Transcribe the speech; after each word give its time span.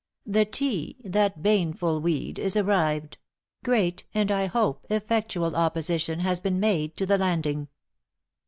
The 0.25 0.45
tea, 0.45 0.97
that 1.03 1.43
baneful 1.43 2.01
weed, 2.01 2.39
is 2.39 2.57
arrived: 2.57 3.19
great, 3.63 4.05
and 4.15 4.31
I 4.31 4.47
hope 4.47 4.87
effectual 4.89 5.55
opposition, 5.55 6.21
has 6.21 6.39
been 6.39 6.59
made 6.59 6.97
to 6.97 7.05
the 7.05 7.19
landing." 7.19 7.67